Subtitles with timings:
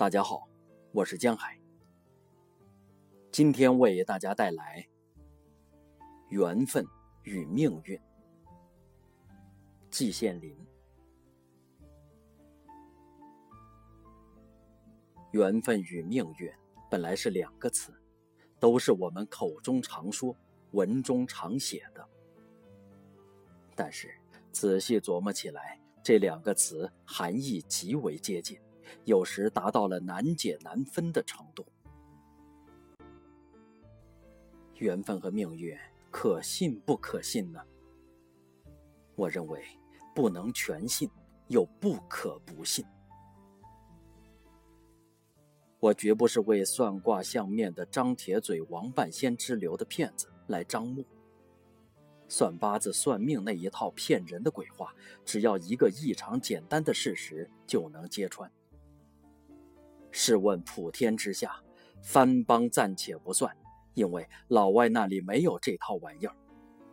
[0.00, 0.48] 大家好，
[0.92, 1.60] 我是江海。
[3.30, 4.88] 今天为大家带来
[6.30, 6.82] 《缘分
[7.24, 7.98] 与命运》。
[9.90, 10.56] 季羡林。
[15.32, 16.50] 缘分与命运
[16.90, 17.92] 本来是两个词，
[18.58, 20.34] 都是我们口中常说、
[20.70, 22.08] 文中常写的。
[23.76, 24.10] 但是
[24.50, 28.58] 仔细琢磨起来，这两个词含义极为接近。
[29.04, 31.66] 有时达到了难解难分的程度。
[34.76, 35.76] 缘分和命运
[36.10, 37.60] 可信不可信呢？
[39.14, 39.62] 我认为
[40.14, 41.10] 不能全信，
[41.48, 42.84] 又不可不信。
[45.78, 51.04] 我绝不是为算卦相面的张铁嘴王半仙之流的骗子来张目。
[52.28, 54.94] 算八字算命那一套骗人的鬼话，
[55.24, 58.50] 只要一个异常简单的事实就能揭穿。
[60.10, 61.62] 试问普天之下，
[62.02, 63.56] 藩邦暂且不算，
[63.94, 66.34] 因为老外那里没有这套玩意儿。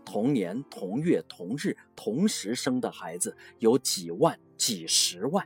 [0.06, 5.46] 同年同月同日同时生的孩子有几万、几十万，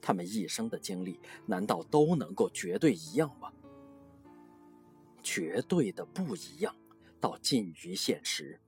[0.00, 3.52] 他们一生的经历难道都能够绝对一样吗？
[5.22, 6.74] 绝对的不一样，
[7.20, 8.58] 到近于现实。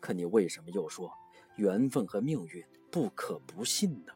[0.00, 1.12] 可你为什么又说
[1.56, 4.12] 缘分和命运不可不信呢？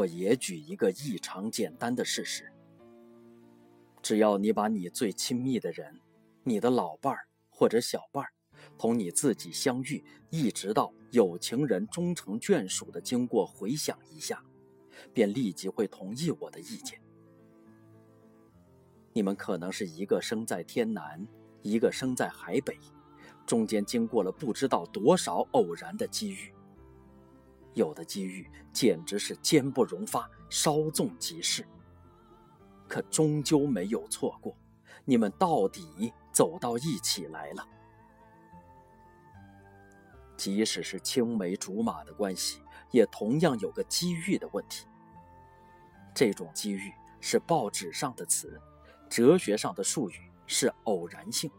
[0.00, 2.50] 我也举一个异常简单的事实：
[4.00, 6.00] 只要你把你最亲密的人，
[6.42, 8.32] 你的老伴儿或者小伴儿，
[8.78, 14.42] 同你自己相遇，一直到有情人终成眷属的经过回想一下，
[15.12, 16.98] 便立即会同意我的意见。
[19.12, 21.28] 你们可能是一个生在天南，
[21.60, 22.78] 一个生在海北，
[23.44, 26.54] 中间经过了不知道多少偶然的机遇。
[27.74, 31.64] 有的机遇简直是坚不容发，稍纵即逝。
[32.88, 34.56] 可终究没有错过，
[35.04, 37.66] 你们到底走到一起来了。
[40.36, 44.86] 即使是青梅竹马的关系，也同样有个机遇的问题。
[46.14, 48.60] 这种机遇是报纸上的词，
[49.08, 50.14] 哲学上的术语
[50.46, 51.50] 是偶然性，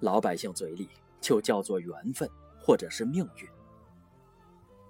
[0.00, 2.28] 老百姓嘴里就叫做缘分
[2.60, 3.55] 或者是命运。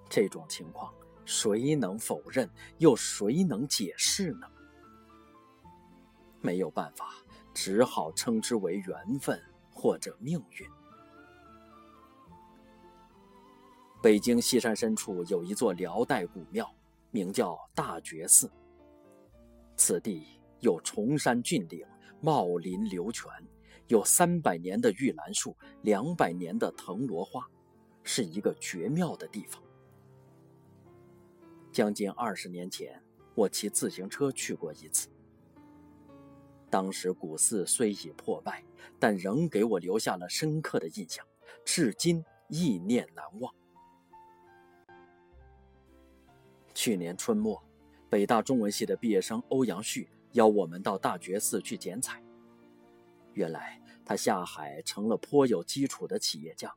[0.09, 0.93] 这种情况，
[1.25, 2.49] 谁能否认？
[2.77, 4.47] 又谁能解释呢？
[6.39, 7.13] 没有办法，
[7.53, 9.41] 只好称之为缘分
[9.71, 10.67] 或者命运。
[14.01, 16.71] 北京西山深处有一座辽代古庙，
[17.11, 18.49] 名叫大觉寺。
[19.75, 20.25] 此地
[20.59, 21.85] 有崇山峻岭，
[22.21, 23.29] 茂林流泉，
[23.87, 27.45] 有三百年的玉兰树，两百年的藤萝花，
[28.03, 29.61] 是一个绝妙的地方。
[31.71, 33.01] 将近二十年前，
[33.35, 35.09] 我骑自行车去过一次。
[36.69, 38.63] 当时古寺虽已破败，
[38.99, 41.25] 但仍给我留下了深刻的印象，
[41.63, 43.53] 至今意念难忘。
[46.73, 47.63] 去年春末，
[48.09, 52.21] 北大中文系的毕业生欧阳旭邀我们到大觉寺去剪彩。
[53.33, 56.75] 原来他下海成了颇有基础的企业家。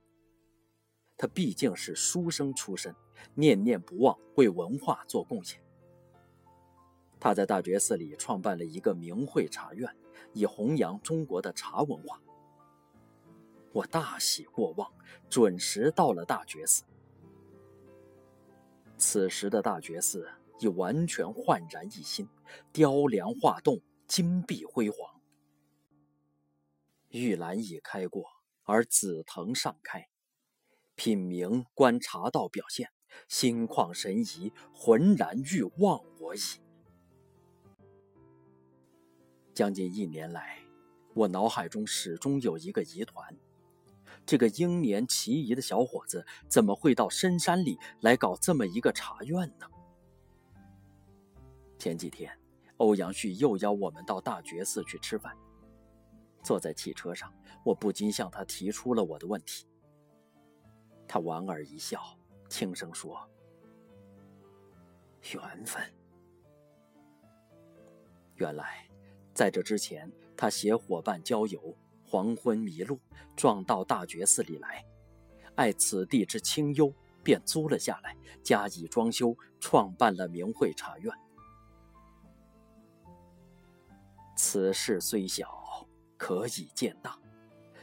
[1.20, 2.96] 他毕竟是书生出身。
[3.34, 5.62] 念念不忘为文化做贡献。
[7.20, 9.94] 他在大觉寺里创办了一个名慧茶院，
[10.32, 12.18] 以弘扬中国的茶文化。
[13.72, 14.90] 我大喜过望，
[15.28, 16.82] 准时到了大觉寺。
[18.96, 20.26] 此时的大觉寺
[20.60, 22.26] 已完全焕然一新，
[22.72, 25.20] 雕梁画栋，金碧辉煌。
[27.10, 28.24] 玉兰已开过，
[28.64, 30.08] 而紫藤尚开。
[31.02, 32.90] 品茗观茶道表现。
[33.26, 36.40] 心旷神怡，浑然欲忘我矣。
[39.54, 40.58] 将近一年来，
[41.14, 43.34] 我脑海中始终有一个疑团：
[44.26, 49.66] 这个英年奇仪的小伙子，怎么会到深山里来搞这么一个茶院呢？
[51.78, 52.38] 前几天，
[52.76, 55.34] 欧阳旭又邀我们到大觉寺去吃饭。
[56.42, 57.32] 坐在汽车上，
[57.64, 59.66] 我不禁向他提出了我的问题。
[61.10, 62.00] 他莞尔一笑。
[62.48, 63.28] 轻声说
[65.34, 65.82] ：“缘分。
[68.36, 68.88] 原来，
[69.34, 73.00] 在这之前，他携伙伴郊游，黄昏迷路，
[73.36, 74.84] 撞到大觉寺里来，
[75.56, 76.92] 爱此地之清幽，
[77.24, 81.12] 便租了下来，加以装修，创办了明慧茶院。
[84.36, 85.86] 此事虽小，
[86.16, 87.18] 可以见大，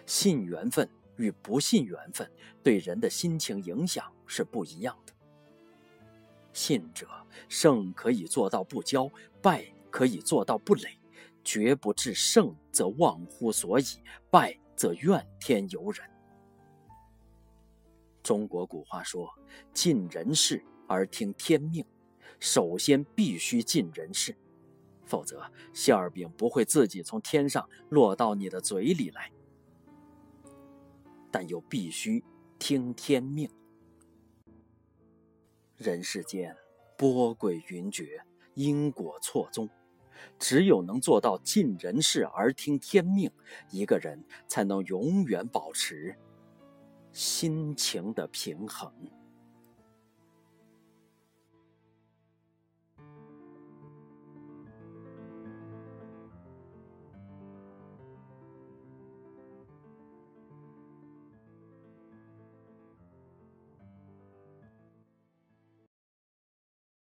[0.06, 2.32] 信缘分。”与不信缘分
[2.64, 5.14] 对人的心情影响是不一样的。
[6.54, 7.08] 信者
[7.50, 9.12] 胜可以做到不骄，
[9.42, 10.98] 败可以做到不馁。
[11.44, 13.86] 绝不至胜则忘乎所以，
[14.30, 16.06] 败则怨天尤人。
[18.22, 19.34] 中国古话说
[19.74, 21.86] ：“尽人事而听天命。”
[22.42, 24.36] 首先必须尽人事，
[25.06, 29.32] 否则馅儿饼不会自己从天上落到你的嘴里来。
[31.32, 32.24] 但又必须
[32.60, 33.50] 听天命。
[35.76, 36.56] 人世间
[36.98, 38.22] 波诡云谲，
[38.56, 39.70] 因果错综，
[40.40, 43.32] 只有能做到尽人事而听天命，
[43.70, 46.18] 一个人才能永远保持
[47.12, 48.92] 心情的平衡。